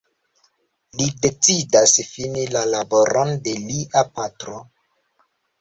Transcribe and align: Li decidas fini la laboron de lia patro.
Li 1.01 1.05
decidas 1.25 1.93
fini 2.13 2.47
la 2.55 2.65
laboron 2.71 3.37
de 3.49 3.55
lia 3.69 4.07
patro. 4.17 4.57